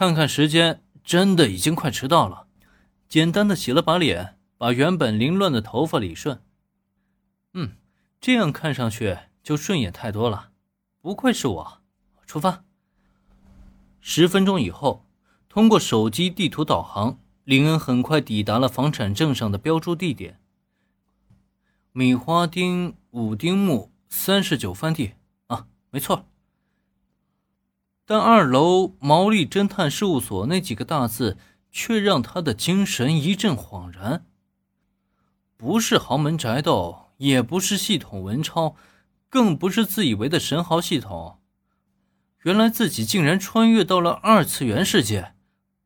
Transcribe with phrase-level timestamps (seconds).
[0.00, 2.46] 看看时间，真的已经快迟到了。
[3.06, 6.40] 简单的洗了把脸，把原本凌乱的头发理顺。
[7.52, 7.72] 嗯，
[8.18, 10.52] 这样看上去就顺眼太多了。
[11.02, 11.82] 不愧是我，
[12.24, 12.64] 出发。
[14.00, 15.04] 十分钟以后，
[15.50, 20.40] 通过手机地图导航，林恩很快抵达了房产证上的标注地点——
[21.92, 25.12] 米花町五丁目三十九番地。
[25.48, 26.24] 啊，没错。
[28.10, 31.36] 但二楼毛利侦探事务所那几个大字。
[31.72, 34.26] 却让他的精神一阵恍然。
[35.56, 38.74] 不是豪门宅斗，也不是系统文超，
[39.28, 41.38] 更不是自以为的神豪系统。
[42.42, 45.34] 原来自己竟然穿越到了二次元世界，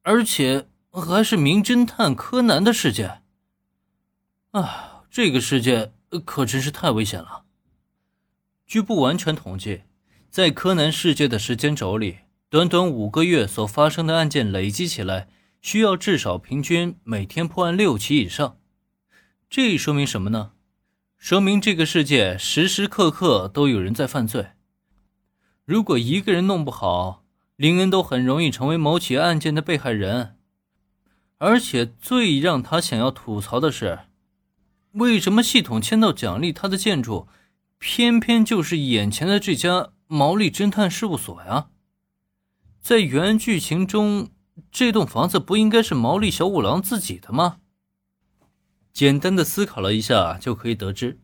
[0.00, 3.20] 而且还是名侦探柯南的世界。
[4.52, 5.92] 啊，这个世界
[6.24, 7.44] 可真是太危险了。
[8.66, 9.82] 据不完全统计，
[10.36, 12.18] 在柯南世界的时间轴里，
[12.50, 15.28] 短短五个月所发生的案件累积起来。
[15.62, 18.58] 需要至少平均每天破案六起以上，
[19.48, 20.50] 这说明什么呢？
[21.16, 24.48] 说明这个世界时时刻刻都有人在犯罪。
[25.64, 27.24] 如果一个人弄不好，
[27.56, 30.36] 林恩都很容易成为某起案件的被害人。
[31.38, 34.00] 而且最让他想要吐槽的是，
[34.92, 37.26] 为什么系统签到奖励他的建筑，
[37.78, 41.68] 偏偏就是眼前的这家毛利侦探事务所呀？
[42.80, 44.30] 在原剧情中。
[44.72, 47.58] 这栋房子不应该是毛利小五郎自己的吗？
[48.90, 51.20] 简单的思考了一下，就可以得知，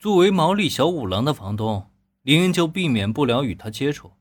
[0.00, 1.88] 作为毛利小五郎的房东，
[2.22, 4.14] 林恩就避免不了与他接触。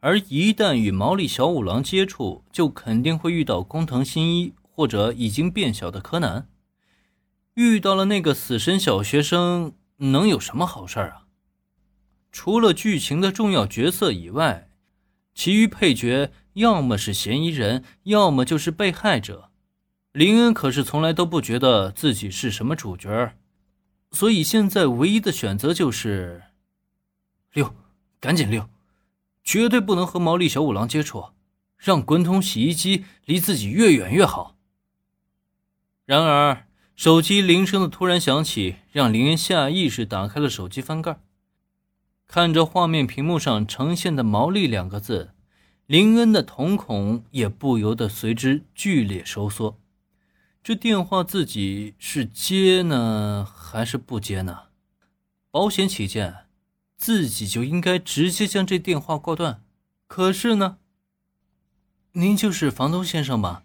[0.00, 6.46] 而一旦与毛利小五郎接触，就肯定会遇到工藤新一或者已经变小的柯南。
[7.54, 11.26] 遇到了那个死神小学生，能有什么好事啊？
[12.30, 14.68] 除了剧情的重要角色以外，
[15.34, 16.32] 其余配角。
[16.54, 19.50] 要么是嫌疑人，要么就是被害者。
[20.10, 23.36] 林恩可是从来都不觉得自己是什么主角，
[24.10, 26.42] 所以现在唯一的选择就是
[27.52, 27.72] 溜，
[28.18, 28.68] 赶紧溜，
[29.44, 31.26] 绝对不能和毛利小五郎接触，
[31.78, 34.56] 让滚筒洗衣机离自己越远越好。
[36.04, 36.66] 然而，
[36.96, 41.20] 手机铃声的突然响起，让林恩下意识打开了手机翻盖，
[42.32, 45.34] 看着画面屏幕上呈现的“毛利”两个字。
[45.86, 49.80] 林恩的瞳孔也不由得随之剧烈收缩。
[50.62, 54.68] 这电话自己是接呢，还是不接呢？
[55.50, 56.46] 保险起见，
[56.96, 59.64] 自己就应该直接将这电话挂断。
[60.06, 60.78] 可是呢，
[62.12, 63.64] 您就是房东先生吧？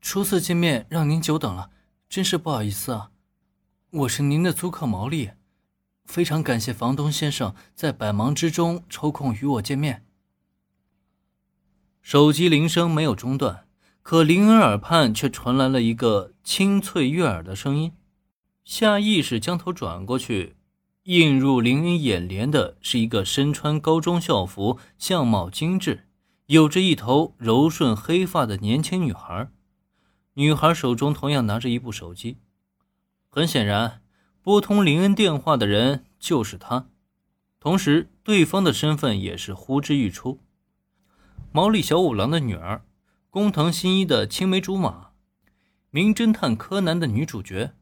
[0.00, 1.70] 初次见面让您久等了，
[2.08, 3.10] 真是不好意思啊。
[3.90, 5.32] 我是您的租客毛利，
[6.08, 10.06] 非常感谢房东先生在百忙之中抽空与我见面。
[12.00, 13.68] 手机铃声没有中断，
[14.02, 17.92] 可林恩耳畔却传来了一个清脆悦耳的声音。
[18.64, 20.56] 下意识将头转过去，
[21.02, 26.08] 映入林恩眼帘的是一个身穿高中校服、相貌精致、
[26.46, 29.50] 有着一头柔顺黑发的年轻女孩。
[30.34, 32.38] 女孩手中同样拿着一部手机，
[33.28, 34.00] 很显然，
[34.48, 36.88] 拨通林恩电话的人就是他，
[37.60, 40.40] 同时对方的身份也是呼之欲出。
[41.52, 42.82] 毛利小五郎的女儿，
[43.28, 45.10] 工藤新一的青梅竹马，
[45.90, 47.74] 名侦探柯南的女主角，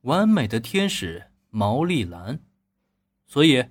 [0.00, 2.40] 完美的天使毛利兰。
[3.26, 3.66] 所以，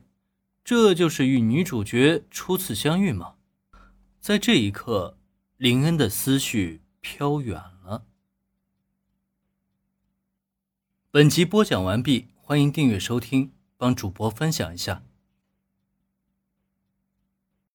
[0.64, 3.38] 这就是与女主角初次相遇吗？
[4.20, 5.18] 在这一刻，
[5.58, 8.06] 林恩的思绪飘远了。
[11.10, 15.02] 本集播讲完毕，欢迎订阅收听，帮主播分享一下。